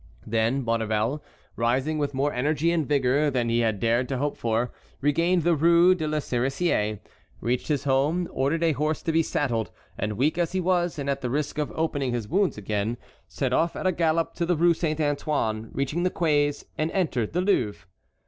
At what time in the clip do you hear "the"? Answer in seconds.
5.43-5.53, 11.21-11.29, 14.47-14.55, 16.03-16.09, 17.33-17.41